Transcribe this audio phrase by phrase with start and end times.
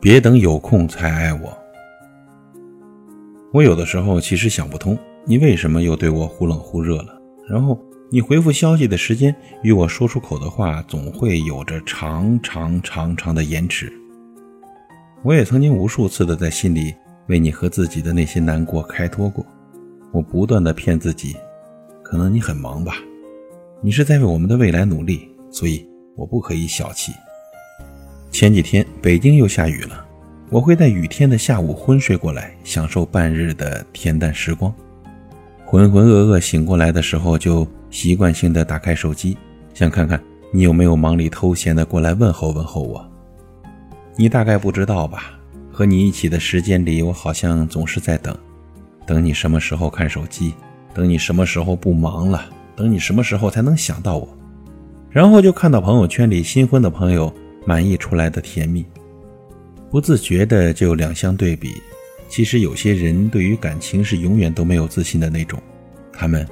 [0.00, 1.56] 别等有空才爱我。
[3.52, 7.20] 我有的时候其实想不通，你为什么又对我忽冷忽热了？
[7.46, 7.78] 然后
[8.10, 13.92] 你回复消息的时间与我说出口的话总会有着长长长长的延迟。
[15.22, 16.94] 我也曾经无数次的在心里
[17.26, 19.44] 为你和自己的那些难过开脱过，
[20.12, 21.36] 我不断的骗自己，
[22.02, 22.94] 可能你很忙吧，
[23.82, 27.12] 你是在为我们的未来努力，所以我不可以小气。
[28.30, 30.06] 前几天北京又下雨了。
[30.48, 34.72] 我会在雨天的下午昏睡过来，享受半日的恬淡时光。
[35.64, 39.36] 浑浑噩噩醒过来的时候，就习惯性的打开手机，
[39.74, 40.20] 想看看
[40.52, 43.04] 你有没有忙里偷闲的过来问候问候我。
[44.16, 45.38] 你大概不知道吧？
[45.72, 48.36] 和你一起的时间里，我好像总是在等，
[49.06, 50.54] 等你什么时候看手机，
[50.92, 52.44] 等你什么时候不忙了，
[52.74, 54.28] 等你什么时候才能想到我。
[55.10, 57.32] 然后就看到朋友圈里新婚的朋友
[57.64, 58.84] 满意出来的甜蜜。
[59.90, 61.74] 不自觉的就两相对比，
[62.28, 65.60] 其实有些人对于感情是永远都没有自信的那种，
[66.12, 66.46] 他们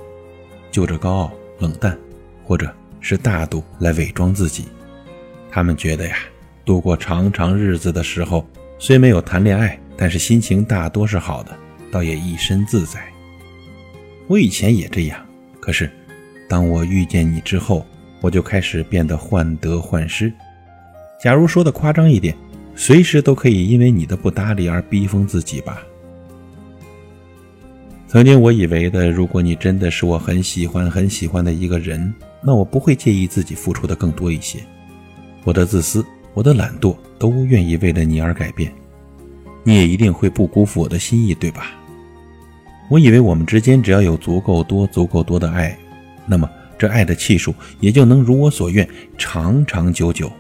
[0.70, 1.96] 就着高傲、冷淡，
[2.44, 2.68] 或者
[3.00, 4.64] 是大度来伪装自己。
[5.50, 6.16] 他们觉得呀，
[6.64, 8.44] 度过长长日子的时候，
[8.78, 11.56] 虽没有谈恋爱，但是心情大多是好的，
[11.92, 13.00] 倒也一身自在。
[14.26, 15.24] 我以前也这样，
[15.60, 15.88] 可是
[16.48, 17.86] 当我遇见你之后，
[18.20, 20.32] 我就开始变得患得患失。
[21.20, 22.34] 假如说的夸张一点。
[22.80, 25.82] 随时都可以因为你的不搭理而逼疯自己吧。
[28.06, 34.60] 曾经我以为的，如果你真的是我很喜欢很喜欢的一个人，那我不会介意自己付出的更多一些。
[35.42, 38.72] 我的自私，我的懒惰，都愿意为了你而改变。
[39.64, 41.72] 你也一定会不辜负我的心意，对吧？
[42.88, 45.76] 我以为我们之间只要有足够多、足够多的爱，
[46.26, 50.30] 那么这爱的气数也就能如我所愿，长长久久。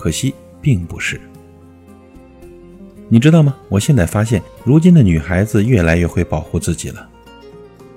[0.00, 1.20] 可惜并不是。
[3.06, 3.54] 你知道吗？
[3.68, 7.06] 我现在发现，如今的女孩子越来越会保护自己了，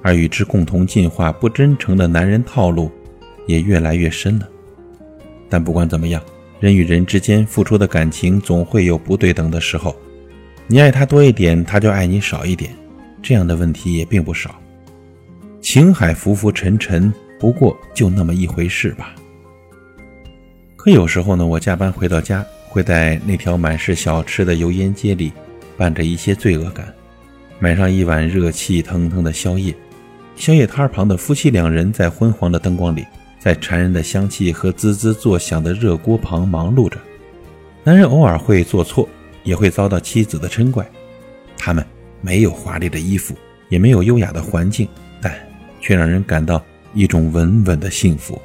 [0.01, 2.91] 而与之共同进化不真诚的男人套路
[3.47, 4.49] 也越来越深了。
[5.47, 6.21] 但不管怎么样，
[6.59, 9.95] 人与人之间付出的感情总会有不对等的时候，
[10.67, 12.75] 你爱他多一点，他就爱你少一点，
[13.21, 14.53] 这样的问题也并不少。
[15.61, 19.15] 情海浮浮沉沉，不过就那么一回事吧。
[20.83, 22.45] 可有时候呢，我加班回到家。
[22.67, 25.31] 会在那条满是小吃的油烟街里，
[25.77, 26.91] 伴着一些罪恶感，
[27.59, 29.73] 买上一碗热气腾腾的宵夜。
[30.35, 33.05] 宵夜摊旁的夫妻两人在昏黄的灯光里，
[33.39, 36.97] 在馋人的香气和滋滋作响的热锅旁忙碌着。
[37.83, 39.07] 男人偶尔会做错，
[39.43, 40.85] 也会遭到妻子的嗔怪。
[41.55, 41.85] 他们
[42.19, 43.35] 没有华丽的衣服，
[43.69, 44.85] 也没有优雅的环境，
[45.21, 45.33] 但
[45.79, 46.61] 却让人感到
[46.93, 48.41] 一种稳稳的幸福。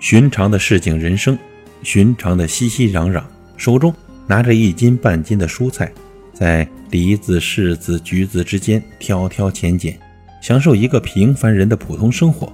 [0.00, 1.38] 寻常的市井人生。
[1.84, 3.22] 寻常的熙熙攘攘，
[3.56, 3.94] 手中
[4.26, 5.92] 拿着一斤半斤的蔬菜，
[6.34, 9.96] 在梨子、柿子、橘子之间挑挑拣拣，
[10.42, 12.52] 享受一个平凡人的普通生活。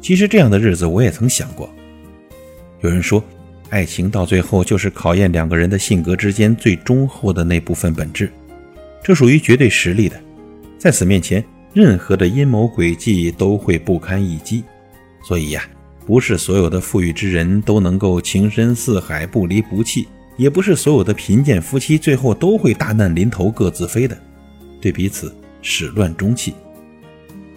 [0.00, 1.68] 其实这样的日子我也曾想过。
[2.80, 3.22] 有人说，
[3.68, 8.32] 爱情到最后就是考验两个人的性格之间最忠厚的那部分本质，
[9.04, 10.18] 这属于绝对实力的，
[10.78, 11.44] 在此面前，
[11.74, 14.64] 任何的阴谋诡计都会不堪一击。
[15.22, 15.62] 所以呀。
[16.04, 24.16] 不是所有的富裕之人都能够情深似海、不离不弃，也不是所有的贫贱夫妻最后都会大难临头各自飞的，
[24.80, 26.54] 对彼此始乱终弃。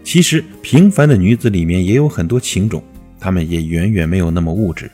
[0.04, 2.84] 其实，平凡的女子里面也有很多情种，
[3.20, 4.90] 她们也远远没有那么物质。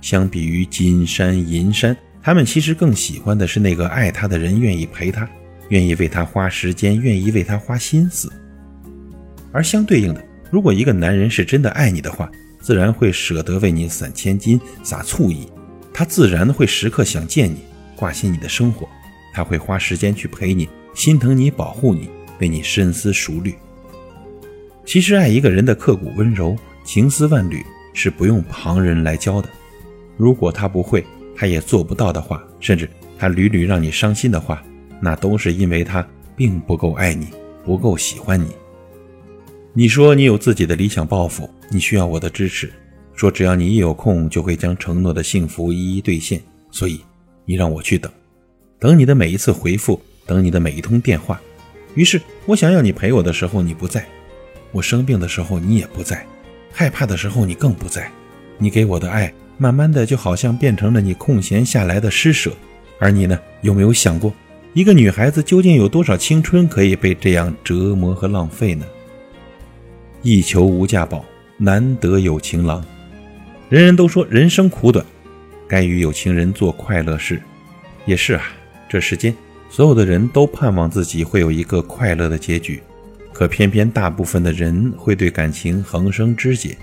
[0.00, 5.28] 相比于金山银山，她们其实更喜欢的是那个爱她的人愿意陪她，
[5.68, 8.28] 愿意为她花时间，愿意为她花心思。
[9.52, 12.28] 而相对应的，如果一个男人是真的爱你的话，
[12.66, 15.46] 自然会舍得为你散千金、撒醋意，
[15.94, 17.58] 他自然会时刻想见你，
[17.94, 18.88] 挂心你的生活，
[19.32, 22.10] 他会花时间去陪你，心疼你、保护你，
[22.40, 23.54] 为你深思熟虑。
[24.84, 27.64] 其实，爱一个人的刻骨温柔、情丝万缕，
[27.94, 29.48] 是不用旁人来教的。
[30.16, 31.06] 如果他不会，
[31.36, 34.60] 他也做不到的话，甚至他屡屡让你伤心的话，
[35.00, 36.04] 那都是因为他
[36.34, 37.28] 并不够爱你，
[37.64, 38.48] 不够喜欢你。
[39.72, 42.72] 你说你有自己的理想抱负，你需要我的支持。
[43.14, 46.40] 说只要你一有空，就会将承诺的幸福一一兑现。
[46.70, 47.00] 所以
[47.44, 48.12] 你让我去等，
[48.78, 51.40] 等你的每一次回复，等你的每一通电话。
[51.94, 54.06] 于是我想要你陪我的时候你不在，
[54.72, 56.26] 我生病的时候你也不在，
[56.70, 58.10] 害怕的时候你更不在。
[58.58, 62.52] 你给我的爱，慢慢的就好像变成了你空闲下来的施舍。
[62.98, 64.30] 而你呢，有没有想过，
[64.74, 68.84] 一个女孩子究竟有多少青春可以被这样折磨和浪费呢？
[70.22, 71.24] 一求无价宝，
[71.58, 72.84] 难得有情郎。
[73.68, 75.04] 人人都说人生苦短，
[75.66, 77.40] 该与有情人做快乐事。
[78.04, 78.42] 也是啊，
[78.88, 79.34] 这世间
[79.68, 82.80] 所有的人都盼望自己会有一个快乐的结局，
[83.32, 86.76] 可偏偏大部分的人会对感情横生枝节，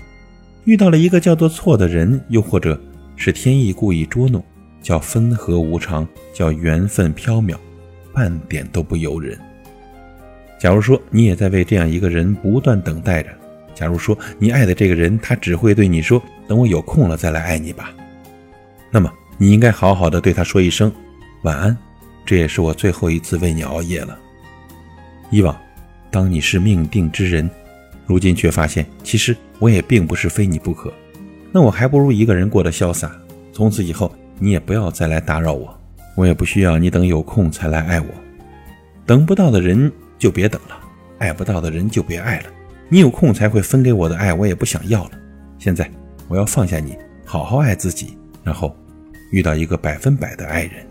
[0.64, 2.78] 遇到了一个叫做错的人，又或者
[3.16, 4.44] 是天意故意捉弄，
[4.82, 7.56] 叫分合无常，叫缘分缥缈，
[8.12, 9.38] 半点都不由人。
[10.60, 13.30] 假如说你也在为这样一个人不断等待着，
[13.74, 17.92] 假如说你爱的这个人他只会对你说“等我有空了再来爱你吧”，
[18.90, 20.92] 那么你应该好好的对他说一声
[21.42, 21.76] 晚安，
[22.24, 24.18] 这也是我最后一次为你熬夜了。
[25.30, 25.56] 以往，
[26.10, 27.50] 当你是命定之人，
[28.06, 30.92] 如今却发现其实我也并不是非你不可，
[31.52, 33.10] 那我还不如一个人过得潇洒。
[33.52, 35.76] 从此以后你也不要再来打扰我，
[36.16, 38.06] 我也不需要你等有空才来爱我，
[39.04, 39.92] 等不到的人。
[40.16, 40.78] 就别等了，
[41.18, 42.44] 爱不到的人就别爱了。
[42.94, 45.10] 你有空才会分给我的爱，我也不想要了。
[45.58, 45.90] 现在
[46.28, 48.72] 我要放下你，好好爱自己，然后
[49.32, 50.86] 遇到一个百分百的爱人。